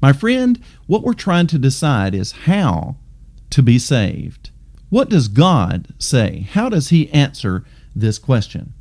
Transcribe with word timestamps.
My 0.00 0.12
friend, 0.12 0.60
what 0.86 1.02
we're 1.02 1.14
trying 1.14 1.46
to 1.48 1.58
decide 1.58 2.14
is 2.14 2.32
how 2.32 2.96
to 3.50 3.62
be 3.62 3.78
saved. 3.78 4.50
What 4.88 5.08
does 5.08 5.28
God 5.28 5.88
say? 5.98 6.46
How 6.52 6.68
does 6.68 6.90
He 6.90 7.10
answer 7.10 7.64
this 7.94 8.18
question? 8.18 8.74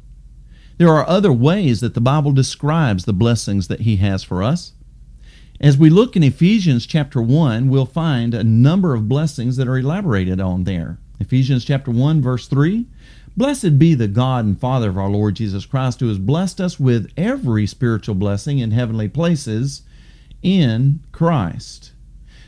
There 0.77 0.89
are 0.89 1.07
other 1.07 1.31
ways 1.31 1.79
that 1.79 1.93
the 1.93 2.01
Bible 2.01 2.33
describes 2.33 3.05
the 3.05 3.13
blessings 3.13 3.69
that 3.69 3.81
He 3.81 3.97
has 3.97 4.23
for 4.23 4.43
us. 4.43 4.73
As 5.61 5.77
we 5.77 5.89
look 5.89 6.17
in 6.17 6.23
Ephesians 6.23 6.85
chapter 6.85 7.21
1, 7.21 7.69
we'll 7.69 7.85
find 7.85 8.33
a 8.33 8.43
number 8.43 8.93
of 8.93 9.07
blessings 9.07 9.55
that 9.55 9.69
are 9.69 9.77
elaborated 9.77 10.41
on 10.41 10.65
there. 10.65 10.99
Ephesians 11.19 11.63
chapter 11.63 11.91
1, 11.91 12.21
verse 12.21 12.47
3 12.47 12.85
Blessed 13.37 13.79
be 13.79 13.93
the 13.93 14.07
God 14.07 14.45
and 14.45 14.59
Father 14.59 14.89
of 14.89 14.97
our 14.97 15.09
Lord 15.09 15.35
Jesus 15.35 15.65
Christ, 15.65 16.01
who 16.01 16.09
has 16.09 16.19
blessed 16.19 16.59
us 16.59 16.79
with 16.79 17.11
every 17.15 17.65
spiritual 17.65 18.15
blessing 18.15 18.59
in 18.59 18.71
heavenly 18.71 19.07
places 19.07 19.83
in 20.45 20.99
Christ. 21.11 21.91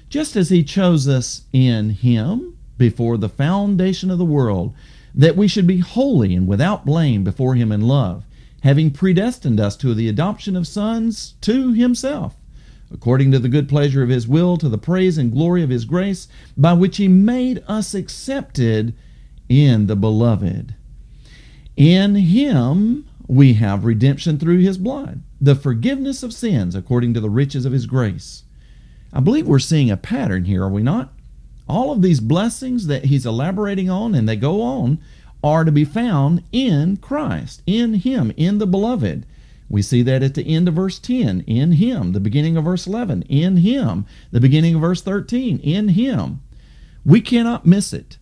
Just 0.08 0.36
as 0.36 0.50
He 0.50 0.64
chose 0.64 1.08
us 1.08 1.42
in 1.52 1.90
Him 1.90 2.58
before 2.78 3.18
the 3.18 3.28
foundation 3.28 4.12
of 4.12 4.20
the 4.20 4.24
world, 4.24 4.76
that 5.16 5.36
we 5.36 5.48
should 5.48 5.66
be 5.66 5.80
holy 5.80 6.36
and 6.36 6.48
without 6.48 6.86
blame 6.86 7.24
before 7.24 7.56
Him 7.56 7.72
in 7.72 7.82
love, 7.82 8.24
having 8.62 8.92
predestined 8.92 9.60
us 9.60 9.76
to 9.78 9.96
the 9.96 10.08
adoption 10.08 10.56
of 10.56 10.68
sons 10.68 11.34
to 11.42 11.74
Himself 11.74 12.36
according 12.92 13.32
to 13.32 13.40
the 13.40 13.50
good 13.50 13.68
pleasure 13.68 14.02
of 14.02 14.08
his 14.08 14.30
will, 14.30 14.56
to 14.58 14.70
the 14.70 14.78
praise 14.78 15.18
and 15.18 15.34
glory 15.34 15.62
of 15.62 15.70
his 15.70 15.84
grace, 15.84 16.28
by 16.56 16.72
which 16.72 16.96
he 16.96 17.08
made 17.08 17.62
us 17.68 17.94
accepted 17.94 18.96
in 19.50 19.88
the 19.88 19.96
beloved. 19.96 20.74
In 21.76 22.16
him 22.16 23.07
we 23.28 23.54
have 23.54 23.86
redemption 23.86 24.38
through 24.38 24.60
his 24.60 24.78
blood, 24.78 25.22
the 25.40 25.56
forgiveness 25.56 26.24
of 26.24 26.34
sins 26.34 26.76
according 26.76 27.14
to 27.14 27.20
the 27.20 27.30
riches 27.30 27.66
of 27.66 27.74
his 27.74 27.86
grace. 27.86 28.44
I 29.12 29.20
believe 29.20 29.48
we're 29.48 29.60
seeing 29.60 29.92
a 29.92 29.98
pattern 29.98 30.46
here, 30.46 30.64
are 30.64 30.70
we 30.70 30.84
not? 30.84 31.14
All 31.68 31.92
of 31.92 32.02
these 32.02 32.20
blessings 32.20 32.88
that 32.88 33.06
he's 33.06 33.26
elaborating 33.26 33.90
on, 33.90 34.16
and 34.16 34.28
they 34.28 34.36
go 34.36 34.62
on, 34.62 35.00
are 35.44 35.66
to 35.66 35.72
be 35.72 35.86
found 35.86 36.44
in 36.52 36.98
Christ, 36.98 37.62
in 37.66 37.96
him, 37.96 38.32
in 38.38 38.58
the 38.58 38.68
beloved. 38.68 39.26
We 39.70 39.82
see 39.82 40.02
that 40.04 40.24
at 40.24 40.34
the 40.34 40.48
end 40.48 40.68
of 40.68 40.76
verse 40.76 40.98
10, 40.98 41.42
in 41.42 41.74
Him, 41.74 42.14
the 42.14 42.20
beginning 42.20 42.56
of 42.56 42.64
verse 42.64 42.88
11, 42.88 43.24
in 43.24 43.58
Him, 43.58 44.06
the 44.32 44.40
beginning 44.40 44.76
of 44.76 44.82
verse 44.82 45.02
13, 45.02 45.60
in 45.60 45.90
Him. 45.90 46.40
We 47.06 47.20
cannot 47.22 47.66
miss 47.66 47.92
it. 47.92 48.18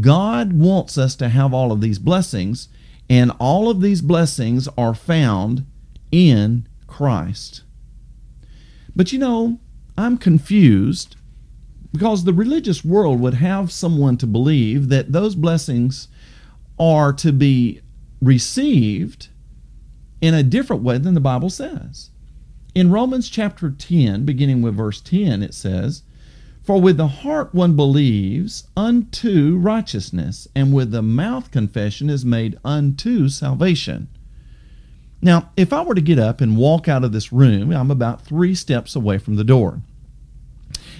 God 0.00 0.54
wants 0.54 0.96
us 0.96 1.14
to 1.16 1.28
have 1.28 1.52
all 1.52 1.72
of 1.72 1.80
these 1.80 1.98
blessings, 1.98 2.68
and 3.08 3.32
all 3.38 3.70
of 3.70 3.80
these 3.80 4.02
blessings 4.02 4.68
are 4.76 4.94
found 4.94 5.66
in 6.10 6.66
Christ. 6.86 7.62
But 8.94 9.12
you 9.12 9.18
know, 9.18 9.60
I'm 9.96 10.18
confused 10.18 11.16
because 11.92 12.24
the 12.24 12.32
religious 12.32 12.84
world 12.84 13.20
would 13.20 13.34
have 13.34 13.72
someone 13.72 14.16
to 14.18 14.26
believe 14.26 14.88
that 14.88 15.12
those 15.12 15.34
blessings 15.34 16.08
are 16.78 17.12
to 17.14 17.32
be 17.32 17.80
received 18.20 19.28
in 20.20 20.34
a 20.34 20.42
different 20.42 20.82
way 20.82 20.98
than 20.98 21.14
the 21.14 21.20
Bible 21.20 21.50
says. 21.50 22.10
In 22.74 22.90
Romans 22.90 23.28
chapter 23.28 23.70
10, 23.70 24.24
beginning 24.24 24.62
with 24.62 24.76
verse 24.76 25.00
10, 25.00 25.42
it 25.42 25.54
says, 25.54 26.02
For 26.68 26.78
with 26.78 26.98
the 26.98 27.08
heart 27.08 27.54
one 27.54 27.76
believes 27.76 28.68
unto 28.76 29.56
righteousness, 29.56 30.46
and 30.54 30.70
with 30.70 30.90
the 30.90 31.00
mouth 31.00 31.50
confession 31.50 32.10
is 32.10 32.26
made 32.26 32.58
unto 32.62 33.30
salvation. 33.30 34.08
Now, 35.22 35.48
if 35.56 35.72
I 35.72 35.80
were 35.80 35.94
to 35.94 36.02
get 36.02 36.18
up 36.18 36.42
and 36.42 36.58
walk 36.58 36.86
out 36.86 37.04
of 37.04 37.12
this 37.12 37.32
room, 37.32 37.72
I'm 37.72 37.90
about 37.90 38.20
three 38.20 38.54
steps 38.54 38.94
away 38.94 39.16
from 39.16 39.36
the 39.36 39.44
door. 39.44 39.80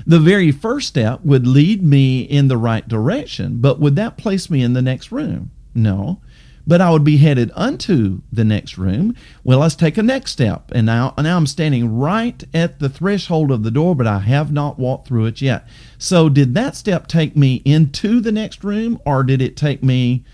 The 0.07 0.19
very 0.19 0.53
first 0.53 0.89
step 0.89 1.21
would 1.23 1.47
lead 1.47 1.83
me 1.83 2.23
in 2.23 2.49
the 2.49 2.57
right 2.57 2.89
direction, 2.89 3.59
but 3.61 3.79
would 3.79 3.95
that 3.97 4.17
place 4.17 4.49
me 4.49 4.63
in 4.63 4.73
the 4.73 4.81
next 4.81 5.13
room? 5.13 5.51
No 5.75 6.23
but 6.69 6.83
I 6.83 6.91
would 6.91 7.03
be 7.03 7.17
headed 7.17 7.51
unto 7.57 8.21
the 8.31 8.45
next 8.45 8.77
room. 8.77 9.17
Well, 9.43 9.61
let's 9.61 9.75
take 9.75 9.97
a 9.97 10.03
next 10.03 10.33
step. 10.33 10.71
And 10.75 10.85
now, 10.85 11.15
now 11.17 11.39
I'm 11.39 11.47
standing 11.47 11.99
right 11.99 12.45
at 12.53 12.79
the 12.79 12.91
threshold 12.91 13.51
of 13.51 13.63
the 13.63 13.71
door, 13.71 13.97
but 13.97 14.07
I 14.07 14.19
have 14.19 14.53
not 14.53 14.79
walked 14.79 15.09
through 15.09 15.25
it 15.27 15.41
yet. 15.41 15.67
So, 15.97 16.29
did 16.29 16.53
that 16.55 16.77
step 16.77 17.07
take 17.07 17.35
me 17.35 17.63
into 17.65 18.21
the 18.21 18.31
next 18.31 18.63
room, 18.63 19.01
or 19.07 19.25
did 19.25 19.41
it 19.41 19.57
take 19.57 19.83
me, 19.83 20.27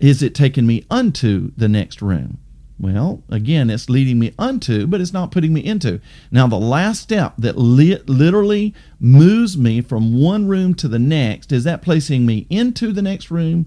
is 0.00 0.22
it 0.22 0.34
taking 0.34 0.66
me 0.66 0.86
unto 0.90 1.52
the 1.54 1.68
next 1.68 2.00
room? 2.00 2.38
Well, 2.80 3.22
again, 3.28 3.68
it's 3.68 3.90
leading 3.90 4.18
me 4.18 4.32
unto, 4.38 4.86
but 4.86 5.02
it's 5.02 5.12
not 5.12 5.30
putting 5.30 5.52
me 5.52 5.62
into. 5.62 6.00
Now, 6.30 6.46
the 6.46 6.56
last 6.56 7.02
step 7.02 7.34
that 7.36 7.58
li- 7.58 8.00
literally 8.06 8.74
moves 8.98 9.58
me 9.58 9.82
from 9.82 10.18
one 10.18 10.48
room 10.48 10.74
to 10.76 10.88
the 10.88 10.98
next, 10.98 11.52
is 11.52 11.64
that 11.64 11.82
placing 11.82 12.24
me 12.24 12.46
into 12.48 12.90
the 12.90 13.02
next 13.02 13.30
room, 13.30 13.66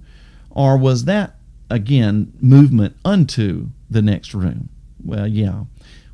or 0.50 0.78
was 0.78 1.06
that 1.06 1.37
again, 1.70 2.34
movement 2.40 2.96
unto 3.04 3.70
the 3.90 4.02
next 4.02 4.34
room. 4.34 4.70
Well, 5.04 5.28
yeah, 5.28 5.64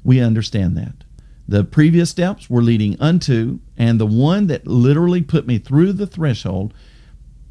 we 0.04 0.20
understand 0.20 0.78
that. 0.78 1.04
The 1.48 1.64
previous 1.64 2.10
steps 2.10 2.50
were 2.50 2.62
leading 2.62 3.00
unto, 3.00 3.60
and 3.78 4.00
the 4.00 4.06
one 4.06 4.48
that 4.48 4.66
literally 4.66 5.22
put 5.22 5.46
me 5.46 5.58
through 5.58 5.94
the 5.94 6.08
threshold 6.08 6.74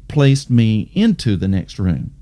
placed 0.07 0.49
me 0.49 0.91
into 0.93 1.35
the 1.35 1.47
next 1.47 1.77
room. 1.77 2.13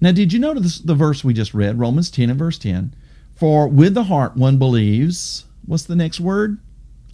Now, 0.00 0.12
did 0.12 0.32
you 0.32 0.38
notice 0.38 0.78
the 0.78 0.94
verse 0.94 1.22
we 1.22 1.34
just 1.34 1.54
read, 1.54 1.78
Romans 1.78 2.10
10 2.10 2.30
and 2.30 2.38
verse 2.38 2.58
10? 2.58 2.94
For 3.34 3.68
with 3.68 3.94
the 3.94 4.04
heart 4.04 4.36
one 4.36 4.58
believes, 4.58 5.44
what's 5.64 5.84
the 5.84 5.96
next 5.96 6.20
word? 6.20 6.58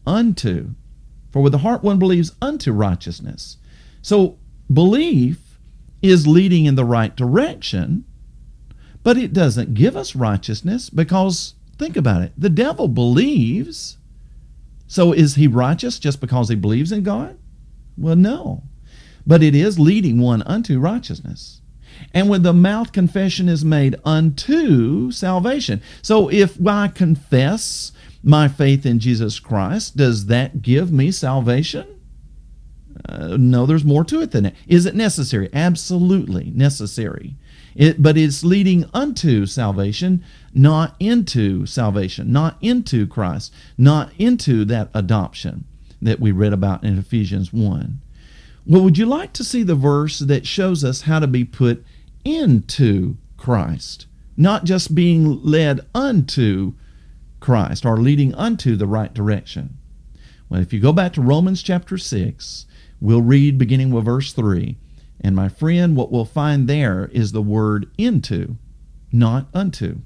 Unto. 0.07 0.71
For 1.31 1.43
with 1.43 1.53
the 1.53 1.59
heart 1.59 1.83
one 1.83 1.99
believes 1.99 2.33
unto 2.41 2.73
righteousness. 2.73 3.59
So, 4.03 4.39
belief 4.73 5.46
is 6.11 6.27
leading 6.27 6.65
in 6.67 6.75
the 6.75 6.84
right 6.84 7.15
direction, 7.15 8.05
but 9.03 9.17
it 9.17 9.33
doesn't 9.33 9.75
give 9.75 9.97
us 9.97 10.17
righteousness 10.17 10.91
because, 10.91 11.55
think 11.78 11.97
about 11.97 12.22
it, 12.22 12.33
the 12.37 12.50
devil 12.50 12.89
believes. 12.89 13.99
So 14.87 15.12
is 15.12 15.34
he 15.34 15.47
righteous 15.47 15.99
just 15.99 16.21
because 16.21 16.49
he 16.49 16.55
believes 16.55 16.93
in 16.93 17.03
God? 17.03 17.39
Well, 17.97 18.17
no. 18.17 18.62
But 19.27 19.43
it 19.43 19.55
is 19.55 19.78
leading 19.78 20.21
one 20.21 20.43
unto 20.43 20.78
righteousness. 20.78 21.61
And 22.12 22.28
when 22.28 22.43
the 22.43 22.53
mouth 22.53 22.93
confession 22.93 23.49
is 23.49 23.65
made 23.65 23.97
unto 24.05 25.11
salvation. 25.11 25.83
So 26.03 26.28
if 26.31 26.65
I 26.67 26.88
confess 26.88 27.93
my 28.23 28.49
faith 28.49 28.84
in 28.84 28.99
Jesus 28.99 29.38
Christ, 29.38 29.97
does 29.97 30.27
that 30.27 30.62
give 30.62 30.93
me 30.93 31.11
salvation? 31.11 31.87
Uh, 33.09 33.37
no, 33.39 33.67
there's 33.67 33.84
more 33.84 34.05
to 34.05 34.21
it 34.21 34.31
than 34.31 34.45
that. 34.45 34.55
Is 34.67 34.87
it 34.87 34.95
necessary? 34.95 35.49
Absolutely 35.53 36.53
necessary. 36.55 37.37
It, 37.75 38.03
but 38.03 38.17
it's 38.17 38.43
leading 38.43 38.87
unto 38.95 39.45
salvation, 39.45 40.25
not 40.55 40.97
into 40.99 41.67
salvation, 41.67 42.33
not 42.33 42.56
into 42.61 43.06
Christ, 43.06 43.53
not 43.77 44.11
into 44.19 44.65
that 44.65 44.89
adoption 44.95 45.65
that 46.01 46.21
we 46.21 46.33
read 46.33 46.53
about 46.53 46.85
in 46.85 46.99
Ephesians 46.99 47.53
1. 47.53 48.01
Well, 48.65 48.83
would 48.83 48.99
you 48.99 49.06
like 49.06 49.33
to 49.35 49.45
see 49.45 49.62
the 49.62 49.75
verse 49.75 50.19
that 50.19 50.47
shows 50.47 50.85
us 50.85 51.03
how 51.03 51.19
to 51.19 51.27
be 51.27 51.45
put 51.45 51.85
into 52.25 53.17
Christ, 53.37 54.06
not 54.37 54.65
just 54.65 54.95
being 54.95 55.43
led 55.43 55.81
unto 55.95 56.75
Christ 57.41 57.85
or 57.85 57.99
leading 57.99 58.35
unto 58.35 58.75
the 58.75 58.87
right 58.87 59.12
direction? 59.12 59.77
Well, 60.49 60.61
if 60.61 60.73
you 60.73 60.81
go 60.81 60.93
back 60.93 61.12
to 61.15 61.21
Romans 61.21 61.62
chapter 61.62 61.99
6, 61.99 62.67
We'll 63.01 63.23
read 63.23 63.59
beginning 63.59 63.91
with 63.91 64.05
verse 64.05 64.33
3. 64.33 64.77
And 65.21 65.34
my 65.34 65.49
friend, 65.49 65.97
what 65.97 66.12
we'll 66.12 66.25
find 66.25 66.69
there 66.69 67.11
is 67.12 67.33
the 67.33 67.43
word 67.43 67.91
into, 67.99 68.57
not 69.12 69.49
unto. 69.55 69.99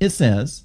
It 0.00 0.10
says, 0.10 0.64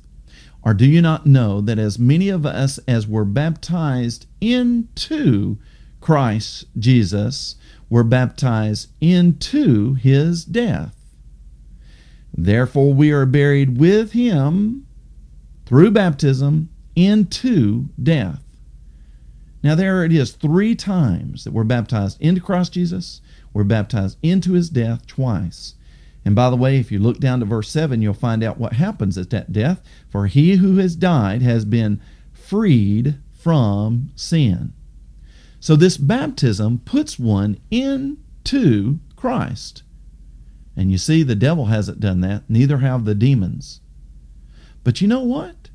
Or 0.63 0.73
do 0.73 0.85
you 0.85 1.01
not 1.01 1.25
know 1.25 1.61
that 1.61 1.79
as 1.79 1.99
many 1.99 2.29
of 2.29 2.45
us 2.45 2.79
as 2.87 3.07
were 3.07 3.25
baptized 3.25 4.25
into 4.41 5.57
Christ 6.01 6.65
Jesus 6.77 7.55
were 7.89 8.03
baptized 8.03 8.89
into 8.99 9.93
his 9.95 10.45
death? 10.45 10.95
Therefore, 12.35 12.93
we 12.93 13.11
are 13.11 13.25
buried 13.25 13.77
with 13.77 14.13
him 14.13 14.87
through 15.65 15.91
baptism 15.91 16.69
into 16.95 17.89
death 18.01 18.42
now, 19.63 19.75
there 19.75 20.03
it 20.03 20.11
is 20.11 20.31
three 20.31 20.75
times 20.75 21.45
that 21.45 21.53
we're 21.53 21.63
baptized 21.63 22.19
into 22.19 22.41
Christ 22.41 22.73
Jesus, 22.73 23.21
we're 23.53 23.63
baptized 23.63 24.17
into 24.21 24.53
his 24.53 24.69
death 24.69 25.07
twice. 25.07 25.75
And 26.25 26.35
by 26.35 26.49
the 26.49 26.57
way, 26.57 26.77
if 26.77 26.91
you 26.91 26.99
look 26.99 27.19
down 27.19 27.39
to 27.39 27.45
verse 27.45 27.69
7, 27.69 28.01
you'll 28.01 28.13
find 28.13 28.43
out 28.43 28.57
what 28.57 28.73
happens 28.73 29.17
at 29.17 29.29
that 29.29 29.53
death. 29.53 29.81
For 30.09 30.27
he 30.27 30.57
who 30.57 30.77
has 30.77 30.95
died 30.95 31.41
has 31.41 31.63
been 31.63 32.01
freed 32.33 33.15
from 33.31 34.11
sin. 34.15 34.73
So 35.59 35.75
this 35.75 35.97
baptism 35.97 36.79
puts 36.79 37.17
one 37.17 37.57
into 37.71 38.99
Christ. 39.15 39.83
And 40.75 40.91
you 40.91 40.97
see, 40.97 41.23
the 41.23 41.35
devil 41.35 41.65
hasn't 41.65 41.99
done 42.01 42.21
that, 42.21 42.49
neither 42.49 42.79
have 42.79 43.05
the 43.05 43.15
demons. 43.15 43.79
But 44.83 44.99
you 44.99 45.07
know 45.07 45.23
what? 45.23 45.69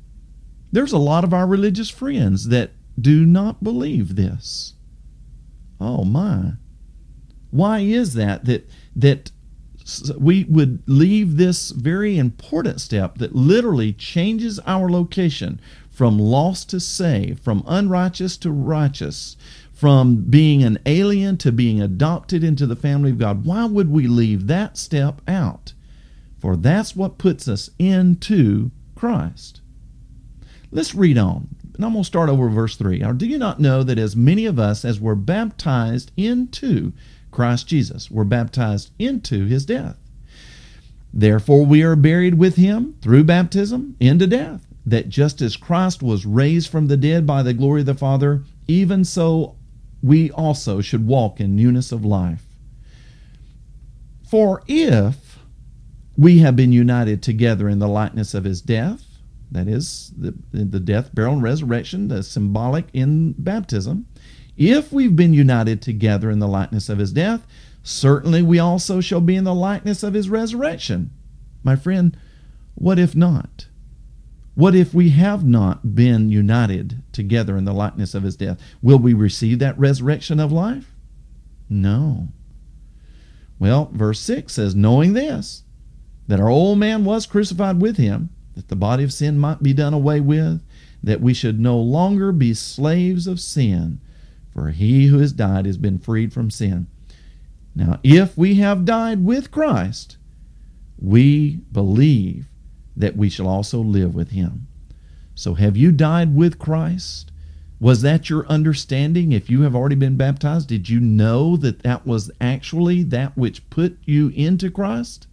There's 0.71 0.93
a 0.93 0.99
lot 0.99 1.23
of 1.23 1.33
our 1.33 1.47
religious 1.47 1.89
friends 1.89 2.49
that 2.49 2.71
do 3.01 3.25
not 3.25 3.63
believe 3.63 4.15
this. 4.15 4.73
Oh 5.79 6.03
my. 6.03 6.53
Why 7.51 7.79
is 7.79 8.13
that 8.13 8.45
that 8.45 8.69
that 8.95 9.31
we 10.17 10.43
would 10.43 10.83
leave 10.85 11.37
this 11.37 11.71
very 11.71 12.17
important 12.17 12.79
step 12.79 13.17
that 13.17 13.35
literally 13.35 13.93
changes 13.93 14.59
our 14.65 14.89
location 14.89 15.59
from 15.89 16.19
lost 16.19 16.69
to 16.69 16.79
saved, 16.79 17.43
from 17.43 17.63
unrighteous 17.67 18.37
to 18.37 18.51
righteous, 18.51 19.35
from 19.73 20.23
being 20.29 20.63
an 20.63 20.77
alien 20.85 21.37
to 21.37 21.51
being 21.51 21.81
adopted 21.81 22.43
into 22.43 22.67
the 22.67 22.75
family 22.75 23.11
of 23.11 23.17
God. 23.17 23.45
Why 23.45 23.65
would 23.65 23.89
we 23.89 24.07
leave 24.07 24.47
that 24.47 24.77
step 24.77 25.21
out? 25.27 25.73
For 26.39 26.55
that's 26.55 26.95
what 26.95 27.17
puts 27.17 27.47
us 27.47 27.69
into 27.79 28.71
Christ. 28.95 29.61
Let's 30.71 30.95
read 30.95 31.17
on. 31.17 31.49
And 31.79 31.85
I'm 31.85 31.93
going 31.93 32.03
to 32.03 32.07
start 32.07 32.27
over 32.27 32.49
verse 32.49 32.75
3. 32.75 33.01
Or 33.05 33.13
do 33.13 33.25
you 33.25 33.37
not 33.37 33.61
know 33.61 33.83
that 33.83 33.97
as 33.97 34.13
many 34.13 34.45
of 34.45 34.59
us 34.59 34.83
as 34.83 34.99
were 34.99 35.15
baptized 35.15 36.11
into 36.17 36.91
Christ 37.31 37.67
Jesus 37.67 38.11
were 38.11 38.25
baptized 38.25 38.91
into 38.99 39.45
his 39.45 39.65
death? 39.65 39.95
Therefore 41.13 41.65
we 41.65 41.81
are 41.81 41.95
buried 41.95 42.33
with 42.33 42.57
him 42.57 42.95
through 43.01 43.23
baptism 43.23 43.95
into 43.97 44.27
death, 44.27 44.67
that 44.85 45.07
just 45.07 45.41
as 45.41 45.55
Christ 45.55 46.03
was 46.03 46.25
raised 46.25 46.69
from 46.69 46.87
the 46.87 46.97
dead 46.97 47.25
by 47.25 47.43
the 47.43 47.53
glory 47.53 47.79
of 47.79 47.85
the 47.85 47.93
Father, 47.93 48.43
even 48.67 49.05
so 49.05 49.55
we 50.03 50.29
also 50.31 50.81
should 50.81 51.07
walk 51.07 51.39
in 51.39 51.55
newness 51.55 51.93
of 51.93 52.03
life. 52.03 52.43
For 54.29 54.63
if 54.67 55.39
we 56.17 56.39
have 56.39 56.57
been 56.57 56.73
united 56.73 57.23
together 57.23 57.69
in 57.69 57.79
the 57.79 57.87
likeness 57.87 58.33
of 58.33 58.43
his 58.43 58.59
death, 58.59 59.05
that 59.51 59.67
is, 59.67 60.13
the, 60.17 60.33
the 60.51 60.79
death, 60.79 61.13
burial, 61.13 61.33
and 61.33 61.43
resurrection, 61.43 62.07
the 62.07 62.23
symbolic 62.23 62.87
in 62.93 63.33
baptism, 63.37 64.05
if 64.57 64.91
we've 64.91 65.15
been 65.15 65.33
united 65.33 65.81
together 65.81 66.29
in 66.29 66.39
the 66.39 66.47
likeness 66.47 66.89
of 66.89 66.99
his 66.99 67.13
death, 67.13 67.47
certainly 67.81 68.41
we 68.41 68.59
also 68.59 69.01
shall 69.01 69.21
be 69.21 69.35
in 69.35 69.45
the 69.45 69.53
likeness 69.53 70.03
of 70.03 70.13
his 70.13 70.29
resurrection. 70.29 71.11
My 71.63 71.75
friend, 71.75 72.15
what 72.75 72.99
if 72.99 73.15
not? 73.15 73.67
What 74.55 74.75
if 74.75 74.93
we 74.93 75.11
have 75.11 75.45
not 75.45 75.95
been 75.95 76.29
united 76.29 77.01
together 77.13 77.55
in 77.55 77.63
the 77.63 77.73
likeness 77.73 78.13
of 78.13 78.23
his 78.23 78.35
death? 78.35 78.59
Will 78.81 78.99
we 78.99 79.13
receive 79.13 79.59
that 79.59 79.79
resurrection 79.79 80.39
of 80.39 80.51
life? 80.51 80.93
No. 81.69 82.27
Well, 83.57 83.89
verse 83.93 84.19
6 84.19 84.51
says, 84.51 84.75
Knowing 84.75 85.13
this, 85.13 85.63
that 86.27 86.39
our 86.39 86.49
old 86.49 86.77
man 86.77 87.05
was 87.05 87.25
crucified 87.25 87.81
with 87.81 87.97
him, 87.97 88.29
that 88.59 88.67
the 88.67 88.75
body 88.75 89.05
of 89.05 89.13
sin 89.13 89.39
might 89.39 89.63
be 89.63 89.71
done 89.71 89.93
away 89.93 90.19
with, 90.19 90.61
that 91.01 91.21
we 91.21 91.33
should 91.33 91.61
no 91.61 91.79
longer 91.79 92.33
be 92.33 92.53
slaves 92.53 93.25
of 93.25 93.39
sin, 93.39 94.01
for 94.53 94.71
he 94.71 95.07
who 95.07 95.19
has 95.19 95.31
died 95.31 95.65
has 95.65 95.77
been 95.77 95.97
freed 95.97 96.33
from 96.33 96.51
sin. 96.51 96.87
Now, 97.73 98.01
if 98.03 98.37
we 98.37 98.55
have 98.55 98.83
died 98.83 99.23
with 99.23 99.49
Christ, 99.49 100.17
we 101.01 101.61
believe 101.71 102.47
that 102.97 103.15
we 103.15 103.29
shall 103.29 103.47
also 103.47 103.79
live 103.79 104.13
with 104.13 104.31
him. 104.31 104.67
So, 105.35 105.53
have 105.53 105.77
you 105.77 105.93
died 105.93 106.35
with 106.35 106.59
Christ? 106.59 107.31
Was 107.79 108.01
that 108.01 108.29
your 108.29 108.45
understanding? 108.47 109.31
If 109.31 109.49
you 109.49 109.61
have 109.61 109.73
already 109.73 109.95
been 109.95 110.17
baptized, 110.17 110.67
did 110.67 110.89
you 110.89 110.99
know 110.99 111.55
that 111.55 111.83
that 111.83 112.05
was 112.05 112.29
actually 112.41 113.03
that 113.03 113.37
which 113.37 113.69
put 113.69 113.97
you 114.03 114.33
into 114.35 114.69
Christ? 114.69 115.28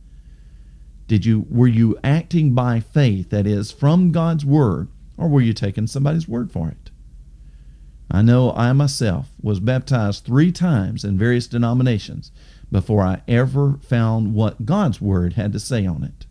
Did 1.08 1.24
you 1.24 1.46
were 1.48 1.68
you 1.68 1.96
acting 2.02 2.52
by 2.52 2.80
faith, 2.80 3.30
that 3.30 3.46
is, 3.46 3.70
from 3.70 4.12
God's 4.12 4.44
word, 4.44 4.88
or 5.16 5.28
were 5.28 5.40
you 5.40 5.52
taking 5.52 5.86
somebody's 5.86 6.28
word 6.28 6.50
for 6.50 6.68
it? 6.68 6.90
I 8.10 8.22
know 8.22 8.52
I 8.52 8.72
myself 8.72 9.28
was 9.40 9.60
baptized 9.60 10.24
three 10.24 10.52
times 10.52 11.04
in 11.04 11.18
various 11.18 11.46
denominations 11.46 12.30
before 12.70 13.02
I 13.02 13.22
ever 13.28 13.78
found 13.82 14.34
what 14.34 14.66
God's 14.66 15.00
word 15.00 15.34
had 15.34 15.52
to 15.52 15.60
say 15.60 15.86
on 15.86 16.02
it. 16.02 16.26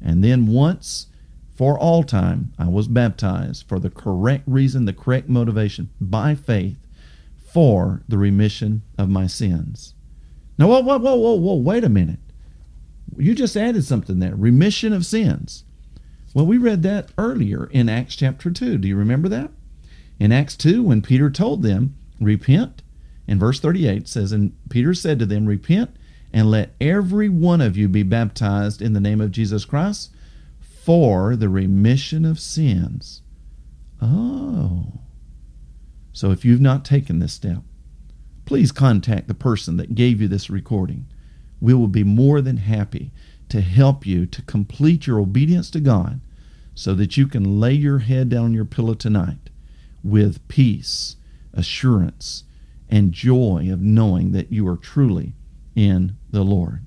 And 0.00 0.22
then 0.22 0.46
once 0.46 1.06
for 1.54 1.78
all 1.78 2.04
time, 2.04 2.52
I 2.58 2.68
was 2.68 2.86
baptized 2.86 3.66
for 3.66 3.78
the 3.78 3.90
correct 3.90 4.44
reason, 4.46 4.84
the 4.84 4.92
correct 4.92 5.28
motivation, 5.28 5.88
by 6.00 6.34
faith, 6.34 6.86
for 7.36 8.02
the 8.08 8.18
remission 8.18 8.82
of 8.98 9.08
my 9.08 9.26
sins. 9.26 9.94
Now, 10.58 10.68
whoa, 10.68 10.80
whoa, 10.80 10.98
whoa, 10.98 11.16
whoa, 11.16 11.34
whoa, 11.34 11.54
wait 11.54 11.84
a 11.84 11.88
minute. 11.88 12.20
You 13.16 13.34
just 13.34 13.56
added 13.56 13.84
something 13.84 14.18
there 14.18 14.34
remission 14.34 14.92
of 14.92 15.06
sins. 15.06 15.64
Well, 16.34 16.46
we 16.46 16.58
read 16.58 16.82
that 16.82 17.10
earlier 17.16 17.66
in 17.66 17.88
Acts 17.88 18.16
chapter 18.16 18.50
2. 18.50 18.78
Do 18.78 18.88
you 18.88 18.96
remember 18.96 19.28
that? 19.28 19.50
In 20.18 20.32
Acts 20.32 20.56
2, 20.56 20.82
when 20.82 21.02
Peter 21.02 21.30
told 21.30 21.62
them, 21.62 21.96
Repent, 22.20 22.82
in 23.26 23.38
verse 23.38 23.60
38 23.60 24.06
says, 24.08 24.32
And 24.32 24.52
Peter 24.68 24.94
said 24.94 25.18
to 25.18 25.26
them, 25.26 25.46
Repent 25.46 25.96
and 26.32 26.50
let 26.50 26.74
every 26.80 27.28
one 27.28 27.60
of 27.60 27.76
you 27.76 27.88
be 27.88 28.02
baptized 28.02 28.82
in 28.82 28.92
the 28.92 29.00
name 29.00 29.20
of 29.20 29.30
Jesus 29.30 29.64
Christ 29.64 30.10
for 30.60 31.36
the 31.36 31.48
remission 31.48 32.24
of 32.24 32.38
sins. 32.38 33.22
Oh. 34.00 35.00
So 36.12 36.30
if 36.30 36.44
you've 36.44 36.60
not 36.60 36.84
taken 36.84 37.18
this 37.18 37.32
step, 37.32 37.62
please 38.44 38.72
contact 38.72 39.28
the 39.28 39.34
person 39.34 39.76
that 39.78 39.94
gave 39.94 40.20
you 40.20 40.28
this 40.28 40.48
recording. 40.50 41.06
We 41.60 41.74
will 41.74 41.88
be 41.88 42.04
more 42.04 42.40
than 42.40 42.58
happy 42.58 43.10
to 43.48 43.60
help 43.60 44.06
you 44.06 44.26
to 44.26 44.42
complete 44.42 45.06
your 45.06 45.20
obedience 45.20 45.70
to 45.70 45.80
God 45.80 46.20
so 46.74 46.94
that 46.94 47.16
you 47.16 47.26
can 47.26 47.60
lay 47.60 47.72
your 47.72 48.00
head 48.00 48.28
down 48.28 48.46
on 48.46 48.54
your 48.54 48.64
pillow 48.64 48.94
tonight 48.94 49.50
with 50.02 50.46
peace, 50.48 51.16
assurance, 51.54 52.44
and 52.88 53.12
joy 53.12 53.68
of 53.72 53.80
knowing 53.80 54.32
that 54.32 54.52
you 54.52 54.66
are 54.68 54.76
truly 54.76 55.32
in 55.74 56.16
the 56.30 56.44
Lord. 56.44 56.84